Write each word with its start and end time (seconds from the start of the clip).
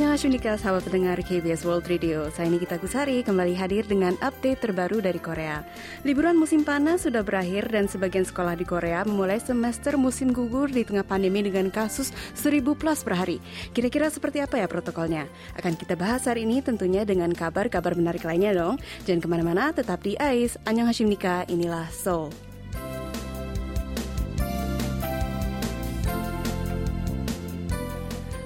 Annyeonghaseyo 0.00 0.56
sahabat 0.56 0.88
pendengar 0.88 1.20
KBS 1.20 1.60
World 1.68 1.84
Radio. 1.84 2.32
Saya 2.32 2.48
Nikita 2.48 2.80
Kusari 2.80 3.20
kembali 3.20 3.52
hadir 3.52 3.84
dengan 3.84 4.16
update 4.24 4.64
terbaru 4.64 5.04
dari 5.04 5.20
Korea. 5.20 5.60
Liburan 6.08 6.40
musim 6.40 6.64
panas 6.64 7.04
sudah 7.04 7.20
berakhir 7.20 7.68
dan 7.68 7.84
sebagian 7.84 8.24
sekolah 8.24 8.56
di 8.56 8.64
Korea 8.64 9.04
memulai 9.04 9.36
semester 9.44 10.00
musim 10.00 10.32
gugur 10.32 10.72
di 10.72 10.88
tengah 10.88 11.04
pandemi 11.04 11.44
dengan 11.44 11.68
kasus 11.68 12.16
1000 12.32 12.64
plus 12.80 13.04
per 13.04 13.12
hari. 13.12 13.44
Kira-kira 13.76 14.08
seperti 14.08 14.40
apa 14.40 14.56
ya 14.56 14.72
protokolnya? 14.72 15.28
Akan 15.52 15.76
kita 15.76 16.00
bahas 16.00 16.24
hari 16.24 16.48
ini 16.48 16.64
tentunya 16.64 17.04
dengan 17.04 17.28
kabar-kabar 17.36 17.92
menarik 17.92 18.24
lainnya 18.24 18.56
dong. 18.56 18.80
Jangan 19.04 19.20
ke 19.20 19.28
mana-mana, 19.28 19.68
tetap 19.76 20.00
di 20.00 20.16
AIS. 20.16 20.56
Annyeonghaseyo 20.64 21.12
inilah 21.52 21.92
Seoul. 21.92 22.49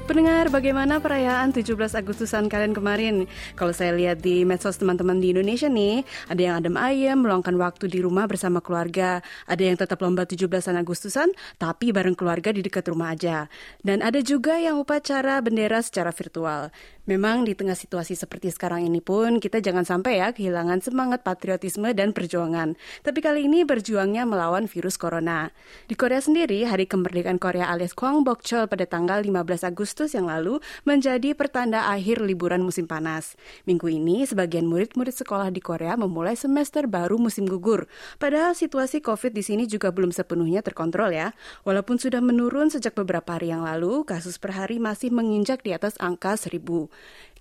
Pendengar, 0.05 0.53
bagaimana 0.53 1.01
perayaan 1.01 1.57
17 1.57 1.97
Agustusan 1.97 2.53
kalian 2.53 2.77
kemarin? 2.77 3.25
Kalau 3.57 3.73
saya 3.73 3.97
lihat 3.97 4.21
di 4.21 4.45
medsos 4.45 4.77
teman-teman 4.77 5.17
di 5.17 5.33
Indonesia 5.33 5.65
nih, 5.65 6.05
ada 6.29 6.43
yang 6.45 6.55
adem 6.61 6.77
ayem, 6.77 7.17
meluangkan 7.25 7.57
waktu 7.57 7.89
di 7.89 8.05
rumah 8.05 8.29
bersama 8.29 8.61
keluarga. 8.61 9.25
Ada 9.49 9.65
yang 9.65 9.81
tetap 9.81 10.05
lomba 10.05 10.29
17 10.29 10.45
Agustusan, 10.77 11.33
tapi 11.57 11.89
bareng 11.89 12.13
keluarga 12.13 12.53
di 12.53 12.61
dekat 12.61 12.85
rumah 12.93 13.17
aja. 13.17 13.49
Dan 13.81 14.05
ada 14.05 14.21
juga 14.21 14.61
yang 14.61 14.77
upacara 14.77 15.41
bendera 15.41 15.81
secara 15.81 16.13
virtual. 16.13 16.69
Memang 17.09 17.49
di 17.49 17.57
tengah 17.57 17.77
situasi 17.77 18.17
seperti 18.17 18.49
sekarang 18.53 18.85
ini 18.85 19.01
pun 19.01 19.37
kita 19.37 19.61
jangan 19.61 19.85
sampai 19.85 20.25
ya 20.25 20.33
kehilangan 20.33 20.81
semangat 20.85 21.21
patriotisme 21.25 21.93
dan 21.97 22.17
perjuangan. 22.17 22.77
Tapi 23.05 23.21
kali 23.25 23.45
ini 23.49 23.65
berjuangnya 23.65 24.25
melawan 24.29 24.69
virus 24.69 24.97
corona. 24.97 25.53
Di 25.85 25.97
Korea 25.97 26.21
sendiri, 26.21 26.65
Hari 26.65 26.89
Kemerdekaan 26.89 27.37
Korea 27.37 27.69
alias 27.73 27.93
Bokchol 27.97 28.73
pada 28.73 28.89
tanggal 28.89 29.21
15 29.21 29.69
Agustus 29.69 29.94
yang 29.95 30.27
lalu 30.27 30.59
menjadi 30.83 31.39
pertanda 31.39 31.87
akhir 31.95 32.19
liburan 32.19 32.67
musim 32.67 32.91
panas. 32.91 33.39
Minggu 33.71 33.87
ini, 33.87 34.27
sebagian 34.27 34.67
murid-murid 34.67 35.15
sekolah 35.15 35.55
di 35.55 35.63
Korea 35.63 35.95
memulai 35.95 36.35
semester 36.35 36.91
baru 36.91 37.15
musim 37.15 37.47
gugur. 37.47 37.87
Padahal 38.19 38.59
situasi 38.59 38.99
COVID 38.99 39.31
di 39.31 39.47
sini 39.47 39.71
juga 39.71 39.95
belum 39.95 40.11
sepenuhnya 40.11 40.67
terkontrol 40.67 41.15
ya. 41.15 41.31
Walaupun 41.63 42.03
sudah 42.03 42.19
menurun 42.19 42.75
sejak 42.75 42.99
beberapa 42.99 43.39
hari 43.39 43.55
yang 43.55 43.63
lalu, 43.63 44.03
kasus 44.03 44.43
per 44.43 44.59
hari 44.59 44.83
masih 44.83 45.15
menginjak 45.15 45.63
di 45.63 45.71
atas 45.71 45.95
angka 46.03 46.35
1000. 46.35 46.91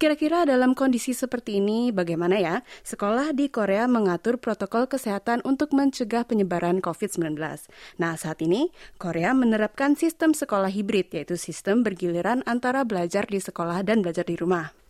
Kira-kira 0.04 0.44
dalam 0.44 0.76
kondisi 0.76 1.16
seperti 1.16 1.64
ini 1.64 1.96
bagaimana 1.96 2.36
ya 2.36 2.56
sekolah 2.84 3.32
di 3.32 3.48
Korea 3.48 3.88
mengatur 3.88 4.36
protokol 4.36 4.84
kesehatan 4.92 5.40
untuk 5.48 5.72
mencegah 5.72 6.28
penyebaran 6.28 6.84
COVID-19? 6.84 7.40
Nah, 8.04 8.14
saat 8.20 8.44
ini 8.44 8.68
Korea 9.00 9.32
menerapkan 9.32 9.96
sistem 9.96 10.36
sekolah 10.36 10.68
hibrid 10.68 11.08
yaitu 11.16 11.40
sistem 11.40 11.88
bergiliran 11.88 12.43
antara 12.46 12.88
belajar 12.88 13.28
di 13.28 13.42
sekolah 13.42 13.82
dan 13.84 14.06
belajar 14.06 14.28
di 14.28 14.38
rumah. 14.38 14.84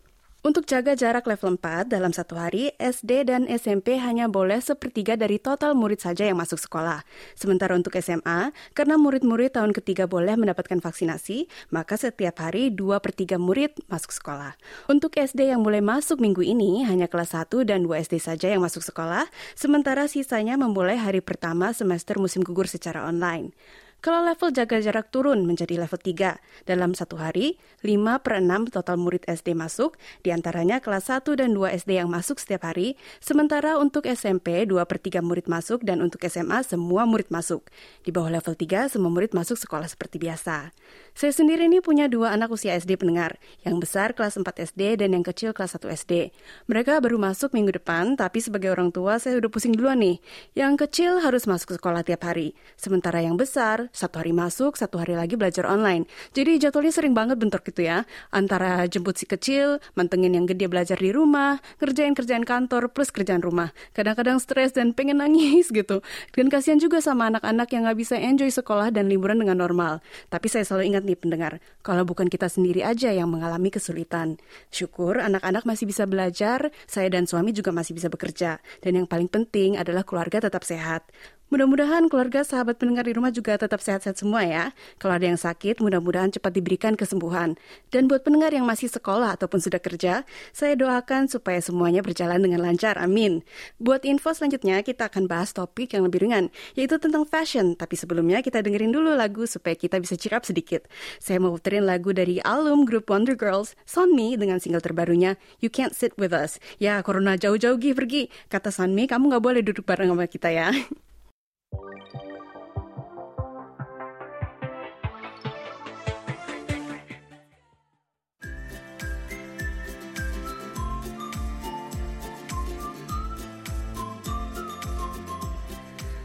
Untuk 0.43 0.67
jaga 0.67 0.91
jarak 0.91 1.23
level 1.23 1.55
4 1.55 1.87
dalam 1.87 2.11
satu 2.11 2.35
hari, 2.35 2.75
SD 2.75 3.31
dan 3.31 3.47
SMP 3.47 3.95
hanya 3.95 4.27
boleh 4.27 4.59
sepertiga 4.59 5.15
dari 5.15 5.39
total 5.39 5.71
murid 5.71 6.03
saja 6.03 6.27
yang 6.27 6.35
masuk 6.35 6.59
sekolah. 6.59 7.07
Sementara 7.31 7.79
untuk 7.79 7.95
SMA, 7.95 8.51
karena 8.75 8.99
murid-murid 8.99 9.55
tahun 9.55 9.71
ketiga 9.71 10.03
boleh 10.03 10.35
mendapatkan 10.35 10.83
vaksinasi, 10.83 11.47
maka 11.71 11.95
setiap 11.95 12.43
hari 12.43 12.75
2 12.75 12.99
per 12.99 13.15
3 13.15 13.39
murid 13.39 13.71
masuk 13.87 14.11
sekolah. 14.11 14.59
Untuk 14.91 15.15
SD 15.15 15.47
yang 15.47 15.63
mulai 15.63 15.79
masuk 15.79 16.19
minggu 16.19 16.43
ini, 16.43 16.83
hanya 16.91 17.07
kelas 17.07 17.39
1 17.39 17.63
dan 17.63 17.87
2 17.87 18.03
SD 18.03 18.19
saja 18.19 18.51
yang 18.51 18.67
masuk 18.67 18.83
sekolah, 18.83 19.31
sementara 19.55 20.11
sisanya 20.11 20.59
memulai 20.59 20.99
hari 20.99 21.23
pertama 21.23 21.71
semester 21.71 22.19
musim 22.19 22.43
gugur 22.43 22.67
secara 22.67 23.07
online. 23.07 23.55
Kalau 24.03 24.19
level 24.19 24.51
jaga 24.51 24.83
jarak 24.83 25.15
turun 25.15 25.47
menjadi 25.47 25.79
level 25.79 25.95
3, 25.95 26.35
dalam 26.67 26.91
satu 26.91 27.15
hari, 27.23 27.55
5 27.87 28.19
per 28.19 28.43
6 28.43 28.75
total 28.75 28.99
murid 28.99 29.23
SD 29.23 29.55
masuk, 29.55 29.95
di 30.19 30.35
antaranya 30.35 30.83
kelas 30.83 31.07
1 31.07 31.23
dan 31.39 31.55
2 31.55 31.71
SD 31.71 32.03
yang 32.03 32.11
masuk 32.11 32.35
setiap 32.35 32.67
hari, 32.67 32.99
sementara 33.23 33.79
untuk 33.79 34.03
SMP 34.03 34.67
2 34.67 34.83
per 34.83 34.99
3 34.99 35.23
murid 35.23 35.47
masuk 35.47 35.87
dan 35.87 36.03
untuk 36.03 36.19
SMA 36.27 36.67
semua 36.67 37.07
murid 37.07 37.31
masuk. 37.31 37.71
Di 38.03 38.11
bawah 38.11 38.27
level 38.27 38.59
3, 38.59 38.91
semua 38.91 39.07
murid 39.07 39.31
masuk 39.31 39.55
sekolah 39.55 39.87
seperti 39.87 40.19
biasa. 40.19 40.75
Saya 41.15 41.31
sendiri 41.31 41.71
ini 41.71 41.79
punya 41.79 42.11
dua 42.11 42.35
anak 42.35 42.51
usia 42.51 42.75
SD 42.75 42.99
pendengar, 42.99 43.39
yang 43.63 43.79
besar 43.79 44.11
kelas 44.11 44.35
4 44.35 44.43
SD 44.67 44.99
dan 44.99 45.15
yang 45.15 45.23
kecil 45.23 45.55
kelas 45.55 45.79
1 45.79 45.87
SD. 46.03 46.35
Mereka 46.67 46.99
baru 46.99 47.15
masuk 47.15 47.55
minggu 47.55 47.79
depan, 47.79 48.19
tapi 48.19 48.43
sebagai 48.43 48.67
orang 48.67 48.91
tua 48.91 49.15
saya 49.15 49.39
udah 49.39 49.47
pusing 49.47 49.71
duluan 49.71 50.03
nih. 50.03 50.19
Yang 50.59 50.73
kecil 50.83 51.23
harus 51.23 51.47
masuk 51.47 51.79
sekolah 51.79 52.03
tiap 52.03 52.27
hari, 52.27 52.51
sementara 52.75 53.23
yang 53.23 53.39
besar 53.39 53.92
satu 53.93 54.25
hari 54.25 54.33
masuk, 54.33 54.73
satu 54.73 54.97
hari 54.97 55.13
lagi 55.13 55.37
belajar 55.37 55.69
online. 55.69 56.09
Jadi 56.33 56.57
jadwalnya 56.57 56.89
sering 56.89 57.13
banget 57.13 57.37
bentrok 57.37 57.69
gitu 57.69 57.85
ya. 57.85 58.09
Antara 58.33 58.89
jemput 58.89 59.21
si 59.21 59.29
kecil, 59.29 59.77
mantengin 59.93 60.33
yang 60.33 60.49
gede 60.49 60.65
belajar 60.65 60.97
di 60.97 61.13
rumah, 61.13 61.61
ngerjain 61.77 62.17
kerjaan 62.17 62.41
kantor 62.41 62.89
plus 62.89 63.13
kerjaan 63.13 63.45
rumah. 63.45 63.69
Kadang-kadang 63.93 64.41
stres 64.41 64.73
dan 64.73 64.97
pengen 64.97 65.21
nangis 65.21 65.69
gitu. 65.77 66.01
Dan 66.33 66.49
kasihan 66.49 66.81
juga 66.81 66.99
sama 67.05 67.29
anak-anak 67.29 67.69
yang 67.69 67.85
nggak 67.85 67.99
bisa 68.01 68.17
enjoy 68.17 68.49
sekolah 68.49 68.89
dan 68.89 69.05
liburan 69.05 69.37
dengan 69.37 69.61
normal. 69.61 70.01
Tapi 70.33 70.49
saya 70.49 70.65
selalu 70.65 70.97
ingat 70.97 71.03
nih 71.05 71.17
pendengar, 71.21 71.53
kalau 71.85 72.01
bukan 72.01 72.25
kita 72.25 72.49
sendiri 72.49 72.81
aja 72.81 73.13
yang 73.13 73.29
mengalami 73.29 73.69
kesulitan. 73.69 74.41
Syukur 74.73 75.21
anak-anak 75.21 75.69
masih 75.69 75.85
bisa 75.85 76.09
belajar, 76.09 76.73
saya 76.89 77.13
dan 77.13 77.29
suami 77.29 77.53
juga 77.53 77.69
masih 77.69 77.93
bisa 77.93 78.09
bekerja. 78.09 78.57
Dan 78.81 78.97
yang 78.97 79.05
paling 79.05 79.29
penting 79.29 79.77
adalah 79.77 80.01
keluarga 80.01 80.41
tetap 80.41 80.65
sehat. 80.65 81.05
Mudah-mudahan 81.53 82.09
keluarga 82.09 82.41
sahabat 82.41 82.81
pendengar 82.81 83.05
di 83.05 83.13
rumah 83.13 83.29
juga 83.29 83.53
tetap 83.53 83.77
sehat-sehat 83.77 84.17
semua 84.17 84.41
ya. 84.41 84.73
Kalau 84.97 85.13
ada 85.13 85.29
yang 85.29 85.37
sakit, 85.37 85.85
mudah-mudahan 85.85 86.33
cepat 86.33 86.49
diberikan 86.49 86.97
kesembuhan. 86.97 87.61
Dan 87.93 88.09
buat 88.09 88.25
pendengar 88.25 88.49
yang 88.57 88.65
masih 88.65 88.89
sekolah 88.89 89.37
ataupun 89.37 89.61
sudah 89.61 89.77
kerja, 89.77 90.25
saya 90.49 90.73
doakan 90.73 91.29
supaya 91.29 91.61
semuanya 91.61 92.01
berjalan 92.01 92.41
dengan 92.41 92.57
lancar. 92.57 92.97
Amin. 92.97 93.45
Buat 93.77 94.01
info 94.01 94.33
selanjutnya, 94.33 94.81
kita 94.81 95.13
akan 95.13 95.29
bahas 95.29 95.53
topik 95.53 95.93
yang 95.93 96.09
lebih 96.09 96.25
ringan, 96.25 96.49
yaitu 96.73 96.97
tentang 96.97 97.21
fashion. 97.21 97.77
Tapi 97.77 98.01
sebelumnya 98.01 98.41
kita 98.41 98.65
dengerin 98.65 98.89
dulu 98.89 99.13
lagu 99.13 99.45
supaya 99.45 99.77
kita 99.77 100.01
bisa 100.01 100.17
up 100.33 100.49
sedikit. 100.49 100.89
Saya 101.21 101.37
mau 101.37 101.53
puterin 101.53 101.85
lagu 101.85 102.17
dari 102.17 102.41
album 102.41 102.81
grup 102.81 103.05
Wonder 103.13 103.37
Girls, 103.37 103.77
Sunmi, 103.85 104.41
dengan 104.41 104.57
single 104.57 104.81
terbarunya, 104.81 105.37
You 105.61 105.69
Can't 105.69 105.93
Sit 105.93 106.17
With 106.17 106.33
Us. 106.33 106.57
Ya, 106.81 106.97
corona 107.05 107.37
jauh-jauh 107.37 107.77
pergi. 107.77 108.33
Kata 108.49 108.73
Sunmi, 108.73 109.05
kamu 109.05 109.37
nggak 109.37 109.43
boleh 109.45 109.61
duduk 109.61 109.85
bareng 109.85 110.09
sama 110.09 110.25
kita 110.25 110.49
ya. 110.49 110.73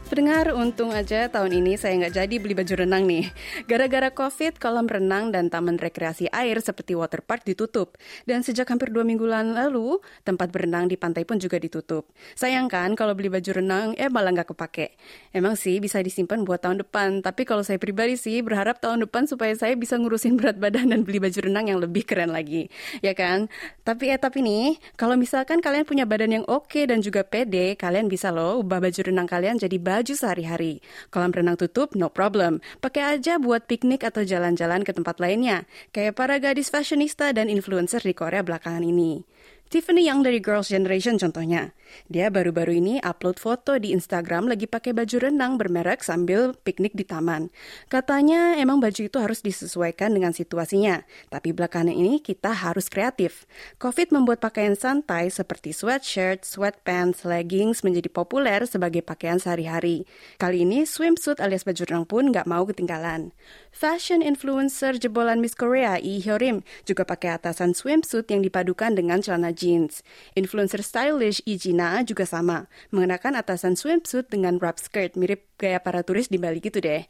Pendengar, 0.09 0.57
untung 0.57 0.89
aja 0.89 1.29
tahun 1.29 1.61
ini 1.61 1.77
saya 1.77 1.93
nggak 2.01 2.17
jadi 2.17 2.35
beli 2.41 2.57
baju 2.57 2.81
renang 2.81 3.05
nih. 3.05 3.29
Gara-gara 3.69 4.09
COVID, 4.09 4.57
kolam 4.57 4.89
renang 4.89 5.29
dan 5.29 5.53
taman 5.53 5.77
rekreasi 5.77 6.25
air 6.33 6.57
seperti 6.65 6.97
waterpark 6.97 7.45
ditutup. 7.45 7.93
Dan 8.25 8.41
sejak 8.41 8.65
hampir 8.73 8.89
dua 8.89 9.05
minggu 9.05 9.21
lalu, 9.29 10.01
tempat 10.25 10.49
berenang 10.49 10.89
di 10.89 10.97
pantai 10.97 11.29
pun 11.29 11.37
juga 11.37 11.61
ditutup. 11.61 12.09
Sayang 12.33 12.73
kan 12.73 12.97
kalau 12.97 13.13
beli 13.13 13.29
baju 13.29 13.61
renang, 13.61 13.93
eh 14.01 14.09
malah 14.09 14.33
nggak 14.33 14.49
kepake. 14.49 14.97
Emang 15.29 15.53
sih 15.53 15.77
bisa 15.77 16.01
disimpan 16.01 16.41
buat 16.41 16.57
tahun 16.65 16.81
depan, 16.81 17.21
tapi 17.21 17.45
kalau 17.45 17.61
saya 17.61 17.77
pribadi 17.77 18.17
sih 18.17 18.41
berharap 18.41 18.81
tahun 18.81 19.05
depan 19.05 19.29
supaya 19.29 19.53
saya 19.53 19.77
bisa 19.77 19.93
ngurusin 20.01 20.41
berat 20.41 20.57
badan 20.57 20.89
dan 20.89 21.05
beli 21.05 21.21
baju 21.21 21.37
renang 21.37 21.69
yang 21.69 21.77
lebih 21.77 22.01
keren 22.09 22.33
lagi. 22.33 22.73
Ya 23.05 23.13
kan? 23.13 23.45
Tapi 23.85 24.09
etap 24.09 24.33
ini, 24.41 24.81
kalau 24.97 25.13
misalkan 25.13 25.61
kalian 25.61 25.85
punya 25.85 26.09
badan 26.09 26.33
yang 26.33 26.45
oke 26.49 26.81
dan 26.89 26.97
juga 27.05 27.21
pede, 27.21 27.77
kalian 27.77 28.09
bisa 28.09 28.33
loh 28.33 28.65
ubah 28.65 28.81
baju 28.81 29.01
renang 29.05 29.29
kalian 29.29 29.61
jadi 29.61 29.77
baju 29.77 29.98
baju 29.99 30.15
sehari-hari. 30.15 30.79
Kolam 31.11 31.35
renang 31.35 31.59
tutup, 31.59 31.91
no 31.99 32.07
problem. 32.07 32.63
Pakai 32.79 33.19
aja 33.19 33.35
buat 33.35 33.67
piknik 33.67 34.07
atau 34.07 34.23
jalan-jalan 34.23 34.87
ke 34.87 34.95
tempat 34.95 35.19
lainnya. 35.19 35.67
Kayak 35.91 36.15
para 36.15 36.39
gadis 36.39 36.71
fashionista 36.71 37.35
dan 37.35 37.51
influencer 37.51 37.99
di 37.99 38.15
Korea 38.15 38.39
belakangan 38.39 38.87
ini. 38.87 39.27
Tiffany 39.69 40.09
Young 40.09 40.25
dari 40.25 40.41
Girls' 40.41 40.73
Generation 40.73 41.21
contohnya. 41.21 41.77
Dia 42.09 42.33
baru-baru 42.33 42.81
ini 42.81 42.97
upload 43.05 43.37
foto 43.37 43.77
di 43.77 43.93
Instagram 43.93 44.49
lagi 44.49 44.65
pakai 44.65 44.97
baju 44.97 45.29
renang 45.29 45.61
bermerek 45.61 46.01
sambil 46.01 46.57
piknik 46.57 46.97
di 46.97 47.05
taman. 47.05 47.53
Katanya 47.85 48.57
emang 48.57 48.81
baju 48.81 48.97
itu 48.97 49.17
harus 49.21 49.45
disesuaikan 49.45 50.09
dengan 50.09 50.33
situasinya, 50.33 51.05
tapi 51.29 51.53
belakangan 51.53 51.93
ini 51.93 52.17
kita 52.17 52.49
harus 52.49 52.89
kreatif. 52.89 53.45
COVID 53.77 54.09
membuat 54.09 54.41
pakaian 54.41 54.73
santai 54.73 55.29
seperti 55.29 55.69
sweatshirt, 55.69 56.49
sweatpants, 56.49 57.21
leggings 57.21 57.85
menjadi 57.85 58.09
populer 58.09 58.65
sebagai 58.65 59.05
pakaian 59.05 59.37
sehari-hari. 59.37 60.09
Kali 60.41 60.65
ini 60.65 60.89
swimsuit 60.89 61.37
alias 61.37 61.61
baju 61.61 61.85
renang 61.85 62.05
pun 62.09 62.33
nggak 62.33 62.49
mau 62.49 62.65
ketinggalan. 62.65 63.37
Fashion 63.69 64.25
influencer 64.25 64.97
jebolan 64.97 65.37
Miss 65.37 65.53
Korea, 65.53 66.01
Lee 66.01 66.17
Hyorim, 66.17 66.65
juga 66.89 67.05
pakai 67.05 67.37
atasan 67.37 67.77
swimsuit 67.77 68.25
yang 68.33 68.41
dipadukan 68.41 68.97
dengan 68.97 69.21
celana 69.21 69.53
jeans. 69.59 69.99
Influencer 70.39 70.79
stylish 70.79 71.43
Cina 71.59 71.99
juga 72.07 72.23
sama, 72.23 72.71
mengenakan 72.95 73.35
atasan 73.35 73.75
swimsuit 73.75 74.31
dengan 74.31 74.55
wrap 74.55 74.79
skirt 74.79 75.19
mirip 75.19 75.43
gaya 75.59 75.83
para 75.83 75.99
turis 76.07 76.31
di 76.31 76.39
Bali 76.39 76.63
gitu 76.63 76.79
deh. 76.79 77.03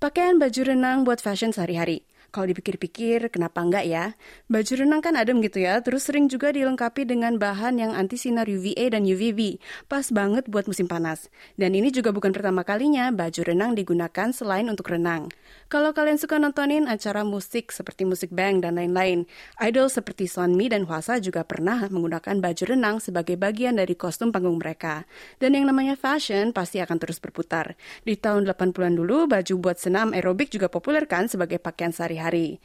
Pakaian 0.00 0.40
baju 0.40 0.60
renang 0.64 1.04
buat 1.04 1.20
fashion 1.20 1.52
sehari-hari. 1.52 2.08
Kalau 2.30 2.46
dipikir-pikir, 2.46 3.26
kenapa 3.34 3.58
enggak 3.58 3.90
ya? 3.90 4.14
Baju 4.46 4.72
renang 4.78 5.02
kan 5.02 5.18
adem 5.18 5.42
gitu 5.42 5.58
ya, 5.66 5.82
terus 5.82 6.06
sering 6.06 6.30
juga 6.30 6.54
dilengkapi 6.54 7.02
dengan 7.02 7.42
bahan 7.42 7.82
yang 7.82 7.92
anti 7.98 8.14
sinar 8.14 8.46
UVA 8.46 8.94
dan 8.94 9.02
UVB. 9.02 9.58
Pas 9.90 10.06
banget 10.14 10.46
buat 10.46 10.70
musim 10.70 10.86
panas. 10.86 11.26
Dan 11.58 11.74
ini 11.74 11.90
juga 11.90 12.14
bukan 12.14 12.30
pertama 12.30 12.62
kalinya 12.62 13.10
baju 13.10 13.42
renang 13.42 13.74
digunakan 13.74 14.30
selain 14.30 14.70
untuk 14.70 14.94
renang. 14.94 15.26
Kalau 15.66 15.90
kalian 15.90 16.22
suka 16.22 16.38
nontonin 16.38 16.86
acara 16.86 17.26
musik 17.26 17.74
seperti 17.74 18.06
musik 18.06 18.30
band 18.30 18.62
dan 18.62 18.78
lain-lain, 18.78 19.26
idol 19.58 19.90
seperti 19.90 20.30
Sonmi 20.30 20.70
dan 20.70 20.86
Hwasa 20.86 21.18
juga 21.18 21.42
pernah 21.42 21.82
menggunakan 21.90 22.38
baju 22.38 22.62
renang 22.62 23.02
sebagai 23.02 23.34
bagian 23.34 23.74
dari 23.74 23.98
kostum 23.98 24.30
panggung 24.30 24.62
mereka. 24.62 25.02
Dan 25.42 25.58
yang 25.58 25.66
namanya 25.66 25.98
fashion 25.98 26.54
pasti 26.54 26.78
akan 26.78 26.98
terus 27.02 27.18
berputar. 27.18 27.74
Di 28.06 28.14
tahun 28.14 28.46
80-an 28.46 28.94
dulu, 28.94 29.26
baju 29.26 29.54
buat 29.58 29.82
senam 29.82 30.14
aerobik 30.14 30.50
juga 30.54 30.70
populer 30.70 31.10
kan 31.10 31.26
sebagai 31.26 31.58
pakaian 31.58 31.90
sehari-hari. 32.20 32.60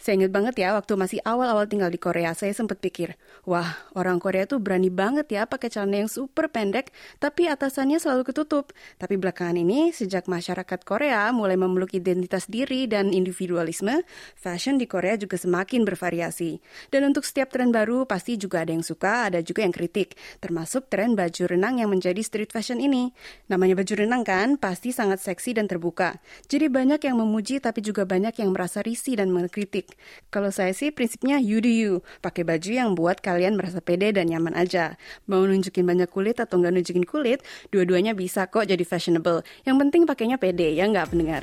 Saya 0.00 0.16
ingat 0.16 0.32
banget 0.32 0.56
ya, 0.56 0.72
waktu 0.72 0.96
masih 0.96 1.20
awal-awal 1.28 1.68
tinggal 1.68 1.92
di 1.92 2.00
Korea, 2.00 2.32
saya 2.32 2.56
sempat 2.56 2.80
pikir, 2.80 3.20
wah, 3.44 3.76
orang 3.92 4.16
Korea 4.16 4.48
tuh 4.48 4.56
berani 4.56 4.88
banget 4.88 5.28
ya 5.28 5.44
pakai 5.44 5.68
celana 5.68 6.00
yang 6.00 6.08
super 6.08 6.48
pendek, 6.48 6.88
tapi 7.20 7.52
atasannya 7.52 8.00
selalu 8.00 8.32
ketutup. 8.32 8.72
Tapi 8.96 9.20
belakangan 9.20 9.60
ini, 9.60 9.92
sejak 9.92 10.24
masyarakat 10.24 10.88
Korea 10.88 11.28
mulai 11.36 11.60
memeluk 11.60 11.92
identitas 11.92 12.48
diri 12.48 12.88
dan 12.88 13.12
individualisme, 13.12 14.00
fashion 14.40 14.80
di 14.80 14.88
Korea 14.88 15.20
juga 15.20 15.36
semakin 15.36 15.84
bervariasi. 15.84 16.64
Dan 16.88 17.04
untuk 17.12 17.28
setiap 17.28 17.52
tren 17.52 17.68
baru, 17.68 18.08
pasti 18.08 18.40
juga 18.40 18.64
ada 18.64 18.72
yang 18.72 18.80
suka, 18.80 19.28
ada 19.28 19.44
juga 19.44 19.68
yang 19.68 19.74
kritik, 19.76 20.16
termasuk 20.40 20.88
tren 20.88 21.12
baju 21.12 21.44
renang 21.44 21.76
yang 21.76 21.92
menjadi 21.92 22.24
street 22.24 22.56
fashion 22.56 22.80
ini. 22.80 23.12
Namanya 23.52 23.76
baju 23.76 23.92
renang 24.00 24.24
kan, 24.24 24.56
pasti 24.56 24.96
sangat 24.96 25.20
seksi 25.20 25.60
dan 25.60 25.68
terbuka. 25.68 26.16
Jadi 26.48 26.72
banyak 26.72 27.04
yang 27.04 27.20
memuji, 27.20 27.60
tapi 27.60 27.84
juga 27.84 28.08
banyak 28.08 28.40
yang 28.40 28.56
merasa 28.56 28.80
risih 28.80 29.20
dan 29.20 29.28
mengkritik. 29.28 29.89
Kalau 30.28 30.52
saya 30.54 30.70
sih 30.76 30.94
prinsipnya 30.94 31.40
you 31.40 31.58
do 31.58 31.70
you. 31.70 32.04
Pakai 32.20 32.46
baju 32.46 32.70
yang 32.70 32.92
buat 32.94 33.18
kalian 33.24 33.56
merasa 33.56 33.82
pede 33.82 34.14
dan 34.14 34.28
nyaman 34.28 34.54
aja. 34.54 35.00
Mau 35.26 35.42
nunjukin 35.42 35.88
banyak 35.88 36.10
kulit 36.12 36.38
atau 36.38 36.60
nggak 36.60 36.72
nunjukin 36.76 37.06
kulit, 37.08 37.40
dua-duanya 37.74 38.12
bisa 38.12 38.46
kok 38.46 38.68
jadi 38.68 38.82
fashionable. 38.84 39.42
Yang 39.64 39.76
penting 39.88 40.02
pakainya 40.04 40.36
pede 40.36 40.70
ya 40.76 40.86
nggak 40.86 41.10
pendengar. 41.10 41.42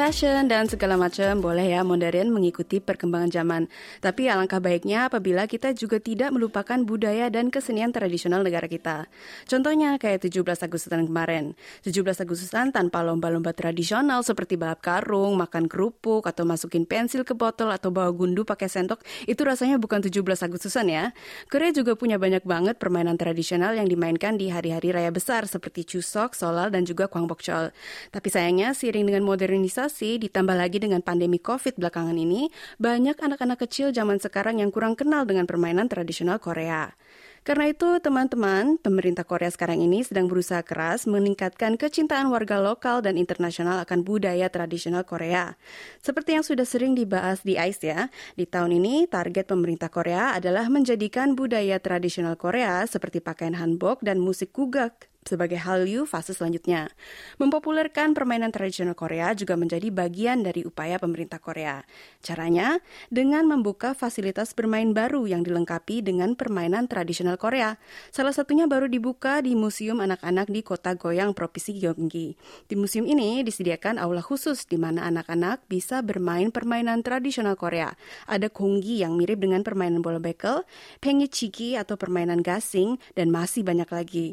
Fashion 0.00 0.48
dan 0.48 0.64
segala 0.64 0.96
macam 0.96 1.44
boleh 1.44 1.76
ya 1.76 1.84
modern 1.84 2.32
mengikuti 2.32 2.80
perkembangan 2.80 3.28
zaman. 3.28 3.62
Tapi 4.00 4.32
alangkah 4.32 4.56
baiknya 4.56 5.12
apabila 5.12 5.44
kita 5.44 5.76
juga 5.76 6.00
tidak 6.00 6.32
melupakan 6.32 6.80
budaya 6.80 7.28
dan 7.28 7.52
kesenian 7.52 7.92
tradisional 7.92 8.40
negara 8.40 8.64
kita. 8.64 9.12
Contohnya 9.44 10.00
kayak 10.00 10.24
17 10.24 10.40
Agustusan 10.40 11.04
kemarin. 11.04 11.52
17 11.84 12.16
Agustusan 12.16 12.72
tanpa 12.72 13.04
lomba-lomba 13.04 13.52
tradisional 13.52 14.24
seperti 14.24 14.56
balap 14.56 14.80
karung, 14.80 15.36
makan 15.36 15.68
kerupuk, 15.68 16.24
atau 16.24 16.48
masukin 16.48 16.88
pensil 16.88 17.20
ke 17.20 17.36
botol 17.36 17.68
atau 17.68 17.92
bawa 17.92 18.08
gundu 18.16 18.48
pakai 18.48 18.72
sendok, 18.72 19.04
itu 19.28 19.44
rasanya 19.44 19.76
bukan 19.76 20.00
17 20.00 20.24
Agustusan 20.24 20.88
ya. 20.88 21.12
Korea 21.52 21.76
juga 21.76 21.92
punya 21.92 22.16
banyak 22.16 22.48
banget 22.48 22.80
permainan 22.80 23.20
tradisional 23.20 23.76
yang 23.76 23.84
dimainkan 23.84 24.40
di 24.40 24.48
hari-hari 24.48 24.96
raya 24.96 25.12
besar 25.12 25.44
seperti 25.44 25.84
Chuseok, 25.84 26.32
Solal, 26.32 26.72
dan 26.72 26.88
juga 26.88 27.04
Kwangbokchol. 27.04 27.68
Tapi 28.08 28.28
sayangnya 28.32 28.72
seiring 28.72 29.04
dengan 29.04 29.28
modernisasi 29.28 29.89
ditambah 29.98 30.54
lagi 30.54 30.78
dengan 30.78 31.02
pandemi 31.02 31.42
COVID 31.42 31.82
belakangan 31.82 32.14
ini, 32.14 32.48
banyak 32.78 33.18
anak-anak 33.18 33.66
kecil 33.66 33.90
zaman 33.90 34.22
sekarang 34.22 34.62
yang 34.62 34.70
kurang 34.70 34.94
kenal 34.94 35.26
dengan 35.26 35.50
permainan 35.50 35.90
tradisional 35.90 36.38
Korea. 36.38 36.94
Karena 37.40 37.72
itu, 37.72 37.98
teman-teman, 38.04 38.76
pemerintah 38.76 39.24
Korea 39.24 39.48
sekarang 39.48 39.80
ini 39.80 40.04
sedang 40.04 40.28
berusaha 40.28 40.60
keras 40.60 41.08
meningkatkan 41.08 41.80
kecintaan 41.80 42.28
warga 42.28 42.60
lokal 42.60 43.00
dan 43.00 43.16
internasional 43.16 43.80
akan 43.80 44.04
budaya 44.04 44.52
tradisional 44.52 45.08
Korea. 45.08 45.56
Seperti 46.04 46.36
yang 46.36 46.44
sudah 46.44 46.68
sering 46.68 46.92
dibahas 46.92 47.40
di 47.40 47.56
ICE 47.56 47.80
ya, 47.82 48.00
di 48.36 48.44
tahun 48.44 48.76
ini 48.78 49.08
target 49.08 49.48
pemerintah 49.48 49.88
Korea 49.88 50.36
adalah 50.36 50.68
menjadikan 50.68 51.32
budaya 51.32 51.80
tradisional 51.80 52.36
Korea 52.36 52.84
seperti 52.84 53.24
pakaian 53.24 53.56
hanbok 53.56 54.04
dan 54.04 54.20
musik 54.20 54.52
kugak 54.52 55.09
sebagai 55.24 55.60
Hallyu 55.60 56.08
fase 56.08 56.32
selanjutnya. 56.32 56.88
Mempopulerkan 57.36 58.16
permainan 58.16 58.48
tradisional 58.48 58.96
Korea 58.96 59.36
juga 59.36 59.54
menjadi 59.54 59.92
bagian 59.92 60.40
dari 60.40 60.64
upaya 60.64 60.96
pemerintah 60.96 61.36
Korea. 61.36 61.84
Caranya 62.24 62.80
dengan 63.12 63.44
membuka 63.44 63.92
fasilitas 63.92 64.56
bermain 64.56 64.96
baru 64.96 65.28
yang 65.28 65.44
dilengkapi 65.44 66.00
dengan 66.00 66.32
permainan 66.32 66.88
tradisional 66.88 67.36
Korea. 67.36 67.76
Salah 68.08 68.32
satunya 68.32 68.64
baru 68.64 68.88
dibuka 68.88 69.44
di 69.44 69.52
Museum 69.52 70.00
Anak-anak 70.00 70.48
di 70.48 70.64
Kota 70.64 70.96
Goyang, 70.96 71.36
Provinsi 71.36 71.76
Gyeonggi. 71.76 72.34
Di 72.66 72.74
museum 72.76 73.04
ini 73.04 73.44
disediakan 73.44 74.00
aula 74.00 74.24
khusus 74.24 74.64
di 74.64 74.80
mana 74.80 75.04
anak-anak 75.04 75.68
bisa 75.68 76.00
bermain 76.00 76.48
permainan 76.48 77.04
tradisional 77.04 77.60
Korea. 77.60 77.92
Ada 78.24 78.48
konggi 78.48 79.04
yang 79.04 79.20
mirip 79.20 79.40
dengan 79.44 79.60
permainan 79.60 80.00
bola 80.00 80.18
bekel, 80.18 80.64
pengi 80.98 81.28
chiki 81.28 81.76
atau 81.76 82.00
permainan 82.00 82.40
gasing, 82.40 82.96
dan 83.12 83.28
masih 83.28 83.60
banyak 83.60 83.88
lagi. 83.92 84.28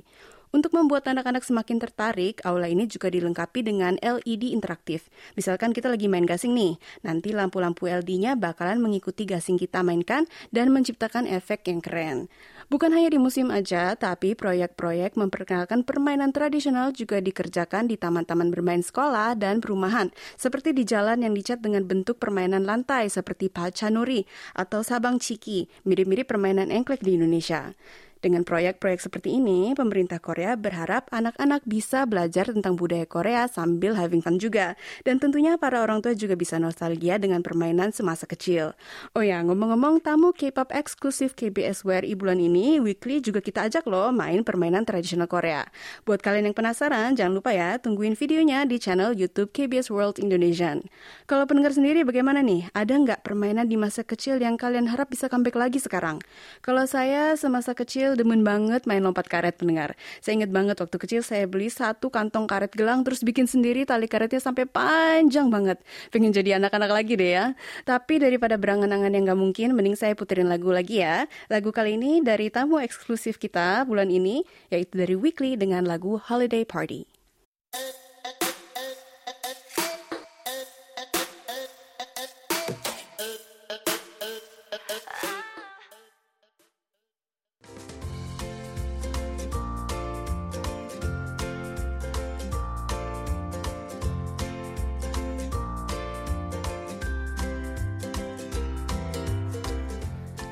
Untuk 0.55 0.71
membuat 0.71 1.03
anak-anak 1.11 1.43
semakin 1.43 1.75
tertarik, 1.75 2.39
aula 2.47 2.71
ini 2.71 2.87
juga 2.87 3.11
dilengkapi 3.11 3.67
dengan 3.67 3.99
LED 3.99 4.55
interaktif. 4.55 5.11
Misalkan 5.35 5.75
kita 5.75 5.91
lagi 5.91 6.07
main 6.07 6.23
gasing 6.23 6.55
nih, 6.55 6.79
nanti 7.03 7.35
lampu-lampu 7.35 7.91
LED-nya 7.91 8.39
bakalan 8.39 8.79
mengikuti 8.79 9.27
gasing 9.27 9.59
kita 9.59 9.83
mainkan 9.83 10.23
dan 10.55 10.71
menciptakan 10.71 11.27
efek 11.27 11.67
yang 11.67 11.83
keren. 11.83 12.31
Bukan 12.71 12.95
hanya 12.95 13.11
di 13.11 13.19
musim 13.19 13.51
aja, 13.51 13.95
tapi 13.99 14.35
proyek-proyek 14.39 15.19
memperkenalkan 15.19 15.83
permainan 15.83 16.31
tradisional 16.31 16.95
juga 16.95 17.19
dikerjakan 17.19 17.91
di 17.91 17.99
taman-taman 17.99 18.47
bermain 18.47 18.83
sekolah 18.83 19.35
dan 19.35 19.59
perumahan, 19.59 20.11
seperti 20.39 20.71
di 20.71 20.87
jalan 20.87 21.27
yang 21.27 21.35
dicat 21.35 21.59
dengan 21.59 21.83
bentuk 21.83 22.23
permainan 22.23 22.63
lantai 22.63 23.11
seperti 23.11 23.51
Pacanuri 23.51 24.23
atau 24.55 24.79
Sabang 24.79 25.19
Ciki, 25.19 25.67
mirip-mirip 25.83 26.27
permainan 26.27 26.71
engklek 26.71 27.03
di 27.03 27.19
Indonesia. 27.19 27.75
Dengan 28.17 28.41
proyek-proyek 28.41 28.99
seperti 29.03 29.37
ini, 29.37 29.77
pemerintah 29.77 30.17
Korea 30.17 30.57
berharap 30.57 31.05
anak-anak 31.13 31.61
bisa 31.69 32.09
belajar 32.09 32.49
tentang 32.49 32.73
budaya 32.73 33.05
Korea 33.05 33.45
sambil 33.45 33.93
having 33.93 34.25
fun 34.25 34.41
juga. 34.41 34.73
Dan 35.05 35.21
tentunya 35.21 35.57
para 35.61 35.85
orang 35.85 36.01
tua 36.01 36.17
juga 36.17 36.33
bisa 36.33 36.57
nostalgia 36.57 37.21
dengan 37.21 37.45
permainan 37.45 37.93
semasa 37.93 38.25
kecil. 38.25 38.73
Oh 39.13 39.21
ya, 39.21 39.41
ngomong-ngomong, 39.45 40.01
tamu 40.01 40.33
K-pop 40.33 40.73
eksklusif 40.73 41.37
KBS 41.37 41.85
WRI 41.85 42.17
bulan 42.17 42.41
ini, 42.41 42.81
Weekly 42.81 43.21
juga 43.21 43.43
kita 43.43 43.69
ajak 43.69 43.85
loh 43.85 44.09
main 44.09 44.41
permainan 44.41 44.87
tradisional 44.87 45.29
Korea. 45.29 45.65
Buat 46.07 46.25
kalian 46.25 46.49
yang 46.49 46.57
penasaran, 46.57 47.13
jangan 47.13 47.37
lupa 47.37 47.53
ya, 47.53 47.77
tungguin 47.77 48.17
videonya 48.17 48.65
di 48.65 48.81
channel 48.81 49.13
YouTube 49.13 49.53
KBS 49.53 49.91
World 49.91 50.17
Indonesian. 50.17 50.85
Kalau 51.27 51.43
pendengar 51.43 51.75
sendiri 51.75 52.01
bagaimana 52.07 52.39
nih? 52.41 52.69
Ada 52.71 52.93
nggak 52.97 53.19
permainan 53.27 53.67
di 53.67 53.75
masa 53.75 54.01
kecil 54.07 54.39
yang 54.39 54.55
kalian 54.55 54.87
harap 54.87 55.11
bisa 55.11 55.27
comeback 55.27 55.59
lagi 55.59 55.77
sekarang? 55.81 56.23
Kalau 56.63 56.87
saya 56.87 57.35
semasa 57.35 57.75
kecil 57.75 58.06
kecil 58.07 58.23
demen 58.23 58.47
banget 58.47 58.87
main 58.87 59.03
lompat 59.03 59.27
karet 59.27 59.59
pendengar. 59.59 59.99
Saya 60.23 60.39
ingat 60.39 60.47
banget 60.55 60.79
waktu 60.79 60.95
kecil 60.95 61.21
saya 61.27 61.43
beli 61.43 61.67
satu 61.67 62.07
kantong 62.07 62.47
karet 62.47 62.71
gelang 62.71 63.03
terus 63.03 63.19
bikin 63.19 63.51
sendiri 63.51 63.83
tali 63.83 64.07
karetnya 64.07 64.39
sampai 64.39 64.63
panjang 64.63 65.51
banget. 65.51 65.83
Pengen 66.07 66.31
jadi 66.31 66.55
anak-anak 66.55 66.87
lagi 66.87 67.19
deh 67.19 67.35
ya. 67.35 67.45
Tapi 67.83 68.23
daripada 68.23 68.55
berangan-angan 68.55 69.11
yang 69.11 69.27
gak 69.27 69.39
mungkin, 69.43 69.75
mending 69.75 69.99
saya 69.99 70.15
puterin 70.15 70.47
lagu 70.47 70.71
lagi 70.71 71.03
ya. 71.03 71.27
Lagu 71.51 71.75
kali 71.75 71.99
ini 71.99 72.23
dari 72.23 72.47
tamu 72.47 72.79
eksklusif 72.79 73.35
kita 73.35 73.83
bulan 73.83 74.07
ini, 74.07 74.47
yaitu 74.71 74.95
dari 74.95 75.19
Weekly 75.19 75.59
dengan 75.59 75.83
lagu 75.83 76.15
Holiday 76.15 76.63
Party. 76.63 77.03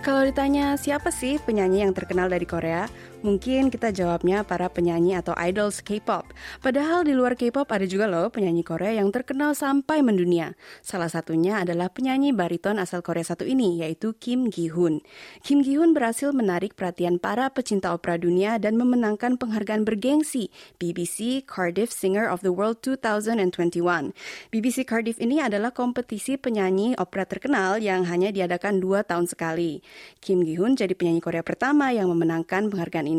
Kalau 0.05 0.21
ditanya 0.21 0.77
siapa 0.77 1.09
sih 1.09 1.41
penyanyi 1.41 1.81
yang 1.81 1.89
terkenal 1.89 2.29
dari 2.29 2.45
Korea, 2.45 2.85
Mungkin 3.25 3.73
kita 3.73 3.89
jawabnya 3.89 4.45
para 4.45 4.69
penyanyi 4.69 5.17
atau 5.17 5.33
idols 5.33 5.81
K-pop. 5.81 6.29
Padahal 6.61 7.01
di 7.01 7.17
luar 7.17 7.33
K-pop 7.33 7.65
ada 7.73 7.81
juga 7.89 8.05
loh 8.05 8.29
penyanyi 8.29 8.61
Korea 8.61 9.01
yang 9.01 9.09
terkenal 9.09 9.57
sampai 9.57 10.05
mendunia. 10.05 10.53
Salah 10.85 11.09
satunya 11.09 11.57
adalah 11.57 11.89
penyanyi 11.89 12.37
bariton 12.37 12.77
asal 12.77 13.01
Korea 13.01 13.25
satu 13.25 13.41
ini, 13.41 13.81
yaitu 13.81 14.13
Kim 14.21 14.53
Gi-hun. 14.53 15.01
Kim 15.41 15.65
Gi-hun 15.65 15.97
berhasil 15.97 16.37
menarik 16.37 16.77
perhatian 16.77 17.17
para 17.17 17.49
pecinta 17.49 17.97
opera 17.97 18.21
dunia 18.21 18.61
dan 18.61 18.77
memenangkan 18.77 19.41
penghargaan 19.41 19.89
bergengsi 19.89 20.53
BBC 20.77 21.49
Cardiff 21.49 21.89
Singer 21.89 22.29
of 22.29 22.45
the 22.45 22.53
World 22.53 22.85
2021. 22.85 24.13
BBC 24.53 24.85
Cardiff 24.85 25.17
ini 25.17 25.41
adalah 25.41 25.73
kompetisi 25.73 26.37
penyanyi 26.37 26.93
opera 27.01 27.25
terkenal 27.25 27.81
yang 27.81 28.05
hanya 28.05 28.29
diadakan 28.29 28.77
dua 28.77 29.01
tahun 29.01 29.25
sekali. 29.25 29.81
Kim 30.21 30.45
Gi-hun 30.45 30.77
jadi 30.77 30.93
penyanyi 30.93 31.25
Korea 31.25 31.41
pertama 31.41 31.89
yang 31.89 32.13
memenangkan 32.13 32.69
penghargaan 32.69 33.09
ini. 33.09 33.14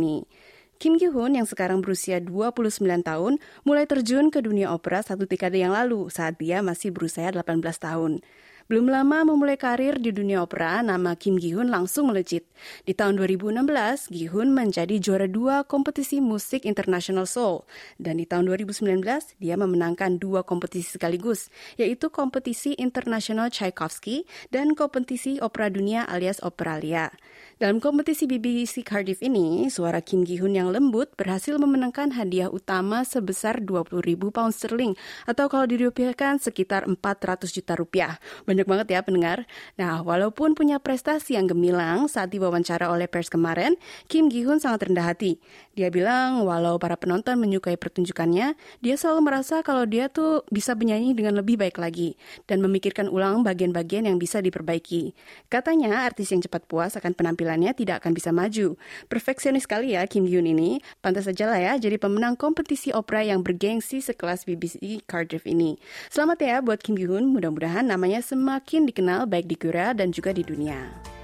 Kim 0.76 1.00
Gi-hun 1.00 1.32
yang 1.40 1.48
sekarang 1.48 1.80
berusia 1.80 2.20
29 2.20 2.84
tahun 3.00 3.40
mulai 3.64 3.88
terjun 3.88 4.28
ke 4.28 4.44
dunia 4.44 4.76
opera 4.76 5.00
satu 5.00 5.24
dekade 5.24 5.56
yang 5.56 5.72
lalu 5.72 6.12
saat 6.12 6.36
dia 6.36 6.60
masih 6.60 6.92
berusia 6.92 7.32
18 7.32 7.64
tahun. 7.80 8.20
Belum 8.66 8.90
lama 8.90 9.22
memulai 9.22 9.54
karir 9.54 9.94
di 10.02 10.10
dunia 10.10 10.42
opera, 10.42 10.82
nama 10.82 11.14
Kim 11.14 11.38
Gi-hun 11.38 11.70
langsung 11.70 12.10
melejit. 12.10 12.50
Di 12.82 12.98
tahun 12.98 13.14
2016, 13.14 14.10
Gi-hun 14.10 14.50
menjadi 14.50 14.98
juara 14.98 15.30
dua 15.30 15.62
kompetisi 15.62 16.18
musik 16.18 16.66
International 16.66 17.30
Soul. 17.30 17.62
Dan 18.02 18.18
di 18.18 18.26
tahun 18.26 18.50
2019, 18.50 19.38
dia 19.38 19.54
memenangkan 19.54 20.18
dua 20.18 20.42
kompetisi 20.42 20.98
sekaligus, 20.98 21.46
yaitu 21.78 22.10
kompetisi 22.10 22.74
International 22.74 23.54
Tchaikovsky 23.54 24.26
dan 24.50 24.74
kompetisi 24.74 25.38
opera 25.38 25.70
dunia 25.70 26.02
alias 26.02 26.42
Operalia. 26.42 27.14
Dalam 27.56 27.80
kompetisi 27.80 28.28
BBC 28.28 28.84
Cardiff 28.84 29.24
ini, 29.24 29.72
suara 29.72 30.04
Kim 30.04 30.28
Gi-hun 30.28 30.52
yang 30.52 30.68
lembut 30.68 31.08
berhasil 31.16 31.56
memenangkan 31.56 32.12
hadiah 32.12 32.52
utama 32.52 33.00
sebesar 33.00 33.64
20 33.64 34.04
ribu 34.04 34.28
pound 34.28 34.52
sterling 34.52 34.92
atau 35.24 35.48
kalau 35.48 35.64
dirupiahkan 35.64 36.36
sekitar 36.36 36.84
400 36.84 37.48
juta 37.48 37.72
rupiah. 37.72 38.20
Banyak 38.44 38.68
banget 38.68 38.92
ya 38.92 39.00
pendengar. 39.00 39.48
Nah, 39.80 40.04
walaupun 40.04 40.52
punya 40.52 40.76
prestasi 40.76 41.40
yang 41.40 41.48
gemilang 41.48 42.12
saat 42.12 42.28
diwawancara 42.28 42.92
oleh 42.92 43.08
pers 43.08 43.32
kemarin, 43.32 43.80
Kim 44.04 44.28
Gi-hun 44.28 44.60
sangat 44.60 44.92
rendah 44.92 45.16
hati. 45.16 45.40
Dia 45.72 45.88
bilang 45.88 46.44
walau 46.44 46.76
para 46.76 47.00
penonton 47.00 47.40
menyukai 47.40 47.80
pertunjukannya, 47.80 48.52
dia 48.84 48.94
selalu 49.00 49.32
merasa 49.32 49.64
kalau 49.64 49.88
dia 49.88 50.12
tuh 50.12 50.44
bisa 50.52 50.76
bernyanyi 50.76 51.16
dengan 51.16 51.40
lebih 51.40 51.56
baik 51.56 51.80
lagi 51.80 52.20
dan 52.44 52.60
memikirkan 52.60 53.08
ulang 53.08 53.40
bagian-bagian 53.40 54.04
yang 54.04 54.20
bisa 54.20 54.44
diperbaiki. 54.44 55.16
Katanya 55.48 56.04
artis 56.04 56.36
yang 56.36 56.44
cepat 56.44 56.68
puas 56.68 57.00
akan 57.00 57.16
penampilan 57.16 57.45
penampilannya 57.46 57.72
tidak 57.78 58.02
akan 58.02 58.12
bisa 58.12 58.34
maju. 58.34 58.74
Perfeksionis 59.06 59.70
sekali 59.70 59.94
ya 59.94 60.02
Kim 60.10 60.26
Yoon 60.26 60.50
ini. 60.50 60.82
Pantas 60.98 61.30
saja 61.30 61.46
lah 61.46 61.62
ya 61.62 61.72
jadi 61.78 61.94
pemenang 62.02 62.34
kompetisi 62.34 62.90
opera 62.90 63.22
yang 63.22 63.46
bergengsi 63.46 64.02
sekelas 64.02 64.42
BBC 64.42 65.06
Cardiff 65.06 65.46
ini. 65.46 65.78
Selamat 66.10 66.42
ya 66.42 66.58
buat 66.58 66.82
Kim 66.82 66.98
Yoon, 66.98 67.30
mudah-mudahan 67.30 67.86
namanya 67.86 68.18
semakin 68.18 68.90
dikenal 68.90 69.30
baik 69.30 69.46
di 69.46 69.54
Korea 69.54 69.94
dan 69.94 70.10
juga 70.10 70.34
di 70.34 70.42
dunia. 70.42 71.15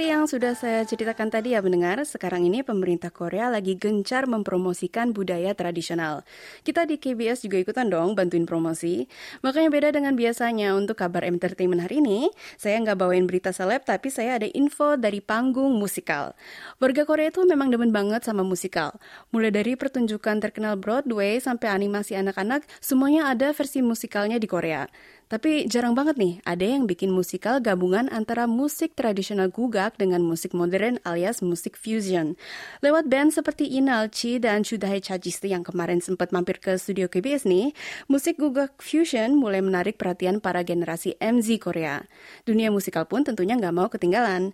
Seperti 0.00 0.16
yang 0.16 0.32
sudah 0.32 0.56
saya 0.56 0.80
ceritakan 0.88 1.28
tadi 1.28 1.52
ya 1.52 1.60
mendengar, 1.60 2.00
sekarang 2.08 2.48
ini 2.48 2.64
pemerintah 2.64 3.12
Korea 3.12 3.52
lagi 3.52 3.76
gencar 3.76 4.24
mempromosikan 4.24 5.12
budaya 5.12 5.52
tradisional. 5.52 6.24
Kita 6.64 6.88
di 6.88 6.96
KBS 6.96 7.44
juga 7.44 7.60
ikutan 7.60 7.92
dong 7.92 8.16
bantuin 8.16 8.48
promosi. 8.48 9.04
Makanya 9.44 9.68
beda 9.68 9.88
dengan 9.92 10.16
biasanya 10.16 10.72
untuk 10.72 10.96
kabar 11.04 11.28
entertainment 11.28 11.84
hari 11.84 12.00
ini, 12.00 12.32
saya 12.56 12.80
nggak 12.80 12.96
bawain 12.96 13.28
berita 13.28 13.52
seleb 13.52 13.84
tapi 13.84 14.08
saya 14.08 14.40
ada 14.40 14.48
info 14.56 14.96
dari 14.96 15.20
panggung 15.20 15.76
musikal. 15.76 16.32
Warga 16.80 17.04
Korea 17.04 17.28
itu 17.28 17.44
memang 17.44 17.68
demen 17.68 17.92
banget 17.92 18.24
sama 18.24 18.40
musikal. 18.40 18.96
Mulai 19.36 19.52
dari 19.52 19.76
pertunjukan 19.76 20.40
terkenal 20.40 20.80
Broadway 20.80 21.44
sampai 21.44 21.76
animasi 21.76 22.16
anak-anak, 22.16 22.64
semuanya 22.80 23.28
ada 23.28 23.52
versi 23.52 23.84
musikalnya 23.84 24.40
di 24.40 24.48
Korea. 24.48 24.88
Tapi 25.30 25.70
jarang 25.70 25.94
banget 25.94 26.18
nih 26.18 26.34
ada 26.42 26.66
yang 26.66 26.90
bikin 26.90 27.14
musikal 27.14 27.62
gabungan 27.62 28.10
antara 28.10 28.50
musik 28.50 28.98
tradisional 28.98 29.46
gugak 29.46 29.94
dengan 29.94 30.26
musik 30.26 30.50
modern 30.50 30.98
alias 31.06 31.38
musik 31.38 31.78
fusion. 31.78 32.34
Lewat 32.82 33.06
band 33.06 33.30
seperti 33.30 33.70
Inalchi 33.78 34.42
dan 34.42 34.66
Chudae 34.66 34.98
Chajisti 34.98 35.54
yang 35.54 35.62
kemarin 35.62 36.02
sempat 36.02 36.34
mampir 36.34 36.58
ke 36.58 36.74
studio 36.74 37.06
KBS 37.06 37.46
nih, 37.46 37.70
musik 38.10 38.42
gugak 38.42 38.74
fusion 38.82 39.38
mulai 39.38 39.62
menarik 39.62 39.94
perhatian 40.02 40.42
para 40.42 40.66
generasi 40.66 41.14
MZ 41.22 41.62
Korea. 41.62 42.02
Dunia 42.42 42.74
musikal 42.74 43.06
pun 43.06 43.22
tentunya 43.22 43.54
nggak 43.54 43.70
mau 43.70 43.86
ketinggalan. 43.86 44.50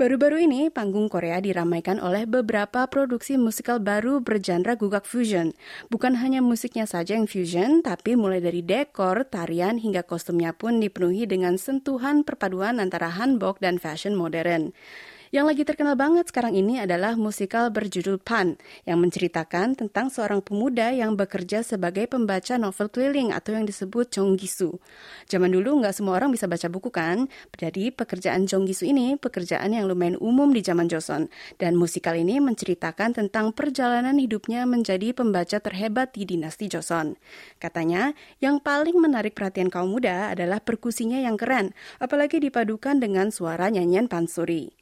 Baru-baru 0.00 0.48
ini, 0.48 0.72
panggung 0.72 1.12
Korea 1.12 1.44
diramaikan 1.44 2.00
oleh 2.00 2.24
beberapa 2.24 2.88
produksi 2.88 3.36
musikal 3.36 3.84
baru 3.84 4.24
bergenre 4.24 4.72
gugak 4.80 5.04
fusion. 5.04 5.52
Bukan 5.92 6.16
hanya 6.16 6.40
musiknya 6.40 6.88
saja 6.88 7.20
yang 7.20 7.28
fusion, 7.28 7.84
tapi 7.84 8.16
mulai 8.16 8.40
dari 8.40 8.64
dekor, 8.64 9.28
tarian, 9.28 9.76
hingga 9.76 10.00
kostumnya 10.00 10.56
pun 10.56 10.80
dipenuhi 10.80 11.28
dengan 11.28 11.60
sentuhan 11.60 12.24
perpaduan 12.24 12.80
antara 12.80 13.12
hanbok 13.12 13.60
dan 13.60 13.76
fashion 13.76 14.16
modern. 14.16 14.72
Yang 15.30 15.46
lagi 15.46 15.62
terkenal 15.62 15.94
banget 15.94 16.26
sekarang 16.26 16.58
ini 16.58 16.82
adalah 16.82 17.14
musikal 17.14 17.70
berjudul 17.70 18.18
Pan, 18.18 18.58
yang 18.82 18.98
menceritakan 18.98 19.78
tentang 19.78 20.10
seorang 20.10 20.42
pemuda 20.42 20.90
yang 20.90 21.14
bekerja 21.14 21.62
sebagai 21.62 22.10
pembaca 22.10 22.58
novel 22.58 22.90
keliling 22.90 23.30
atau 23.30 23.54
yang 23.54 23.62
disebut 23.62 24.10
Jonggisu. 24.10 24.82
Zaman 25.30 25.54
dulu 25.54 25.86
nggak 25.86 25.94
semua 25.94 26.18
orang 26.18 26.34
bisa 26.34 26.50
baca 26.50 26.66
buku 26.66 26.90
kan, 26.90 27.30
jadi 27.54 27.94
pekerjaan 27.94 28.50
Jonggisu 28.50 28.90
ini 28.90 29.14
pekerjaan 29.22 29.70
yang 29.70 29.86
lumayan 29.86 30.18
umum 30.18 30.50
di 30.50 30.66
zaman 30.66 30.90
Joseon. 30.90 31.30
Dan 31.62 31.78
musikal 31.78 32.18
ini 32.18 32.42
menceritakan 32.42 33.14
tentang 33.14 33.54
perjalanan 33.54 34.18
hidupnya 34.18 34.66
menjadi 34.66 35.14
pembaca 35.14 35.62
terhebat 35.62 36.10
di 36.10 36.26
dinasti 36.26 36.66
Joseon. 36.66 37.14
Katanya, 37.62 38.18
yang 38.42 38.58
paling 38.58 38.98
menarik 38.98 39.38
perhatian 39.38 39.70
kaum 39.70 39.94
muda 39.94 40.34
adalah 40.34 40.58
perkusinya 40.58 41.22
yang 41.22 41.38
keren, 41.38 41.70
apalagi 42.02 42.42
dipadukan 42.42 42.98
dengan 42.98 43.30
suara 43.30 43.70
nyanyian 43.70 44.10
pansuri. 44.10 44.79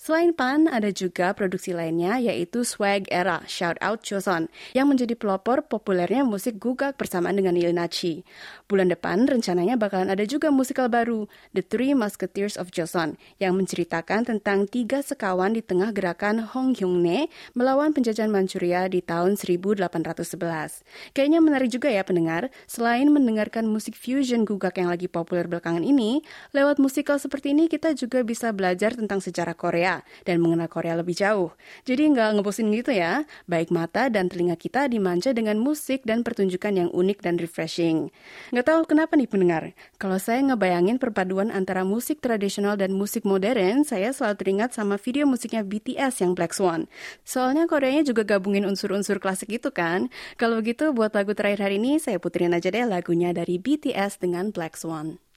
Selain 0.00 0.32
Pan, 0.32 0.64
ada 0.64 0.88
juga 0.96 1.28
produksi 1.36 1.76
lainnya 1.76 2.16
yaitu 2.16 2.64
Swag 2.64 3.04
Era, 3.12 3.44
Shout 3.44 3.76
Out 3.84 4.00
Joseon, 4.00 4.48
yang 4.72 4.88
menjadi 4.88 5.12
pelopor 5.12 5.60
populernya 5.68 6.24
musik 6.24 6.56
gugak 6.56 6.96
bersamaan 6.96 7.36
dengan 7.36 7.52
Ilnachi. 7.52 8.24
Bulan 8.64 8.88
depan 8.88 9.28
rencananya 9.28 9.76
bakalan 9.76 10.08
ada 10.08 10.24
juga 10.24 10.48
musikal 10.48 10.88
baru, 10.88 11.28
The 11.52 11.60
Three 11.60 11.92
Musketeers 11.92 12.56
of 12.56 12.72
Joseon, 12.72 13.20
yang 13.44 13.60
menceritakan 13.60 14.24
tentang 14.24 14.64
tiga 14.72 15.04
sekawan 15.04 15.52
di 15.52 15.60
tengah 15.60 15.92
gerakan 15.92 16.48
Hong 16.48 16.72
Hyung-ne 16.72 17.28
melawan 17.52 17.92
penjajahan 17.92 18.32
Manchuria 18.32 18.88
di 18.88 19.04
tahun 19.04 19.36
1811. 19.36 20.80
Kayaknya 21.12 21.44
menarik 21.44 21.68
juga 21.68 21.92
ya 21.92 22.08
pendengar, 22.08 22.48
selain 22.64 23.12
mendengarkan 23.12 23.68
musik 23.68 23.92
fusion 23.92 24.48
gugak 24.48 24.80
yang 24.80 24.88
lagi 24.88 25.12
populer 25.12 25.44
belakangan 25.44 25.84
ini, 25.84 26.24
lewat 26.56 26.80
musikal 26.80 27.20
seperti 27.20 27.52
ini 27.52 27.68
kita 27.68 27.92
juga 27.92 28.24
bisa 28.24 28.48
belajar 28.56 28.96
tentang 28.96 29.20
sejarah 29.20 29.52
Korea 29.52 29.89
Korea 29.90 30.06
dan 30.22 30.36
mengenal 30.38 30.68
Korea 30.70 30.94
lebih 30.94 31.16
jauh. 31.18 31.50
Jadi 31.82 32.14
nggak 32.14 32.38
ngebosin 32.38 32.70
gitu 32.70 32.94
ya. 32.94 33.26
Baik 33.50 33.74
mata 33.74 34.06
dan 34.06 34.30
telinga 34.30 34.54
kita 34.54 34.86
dimanja 34.86 35.34
dengan 35.34 35.58
musik 35.58 36.06
dan 36.06 36.22
pertunjukan 36.22 36.70
yang 36.70 36.90
unik 36.94 37.18
dan 37.24 37.34
refreshing. 37.40 38.14
Nggak 38.54 38.66
tahu 38.70 38.80
kenapa 38.86 39.18
nih 39.18 39.26
pendengar. 39.26 39.62
Kalau 39.98 40.18
saya 40.22 40.38
ngebayangin 40.46 41.02
perpaduan 41.02 41.50
antara 41.50 41.82
musik 41.82 42.22
tradisional 42.22 42.78
dan 42.78 42.94
musik 42.94 43.26
modern, 43.26 43.82
saya 43.82 44.14
selalu 44.14 44.36
teringat 44.38 44.70
sama 44.76 44.94
video 45.00 45.26
musiknya 45.26 45.66
BTS 45.66 46.22
yang 46.22 46.38
Black 46.38 46.54
Swan. 46.54 46.86
Soalnya 47.26 47.66
Koreanya 47.66 48.06
juga 48.06 48.22
gabungin 48.22 48.62
unsur-unsur 48.68 49.18
klasik 49.18 49.50
itu 49.50 49.74
kan. 49.74 50.12
Kalau 50.38 50.62
begitu 50.62 50.94
buat 50.94 51.10
lagu 51.16 51.34
terakhir 51.34 51.66
hari 51.66 51.82
ini 51.82 51.98
saya 51.98 52.22
puterin 52.22 52.54
aja 52.54 52.70
deh 52.70 52.86
lagunya 52.86 53.34
dari 53.34 53.58
BTS 53.58 54.22
dengan 54.22 54.54
Black 54.54 54.78
Swan. 54.78 55.29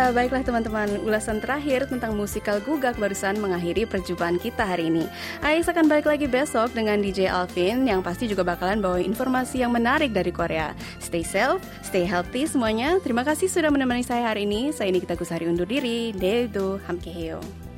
Ya, 0.00 0.16
baiklah 0.16 0.40
teman-teman, 0.40 0.96
ulasan 1.04 1.44
terakhir 1.44 1.84
tentang 1.84 2.16
musikal 2.16 2.56
Gugak 2.56 2.96
barusan 2.96 3.36
mengakhiri 3.36 3.84
perjumpaan 3.84 4.40
kita 4.40 4.64
hari 4.64 4.88
ini. 4.88 5.04
Ais 5.44 5.68
akan 5.68 5.92
balik 5.92 6.08
lagi 6.08 6.24
besok 6.24 6.72
dengan 6.72 7.04
DJ 7.04 7.28
Alvin 7.28 7.84
yang 7.84 8.00
pasti 8.00 8.24
juga 8.24 8.40
bakalan 8.40 8.80
bawa 8.80 8.96
informasi 8.96 9.60
yang 9.60 9.76
menarik 9.76 10.16
dari 10.16 10.32
Korea. 10.32 10.72
Stay 11.04 11.20
safe, 11.20 11.60
stay 11.84 12.08
healthy 12.08 12.48
semuanya. 12.48 12.96
Terima 13.04 13.28
kasih 13.28 13.52
sudah 13.52 13.68
menemani 13.68 14.00
saya 14.00 14.32
hari 14.32 14.48
ini. 14.48 14.72
Saya 14.72 14.88
Nikita 14.88 15.20
Kusari 15.20 15.44
undur 15.44 15.68
diri. 15.68 16.16
Dedo 16.16 16.80
hamkeheo. 16.88 17.69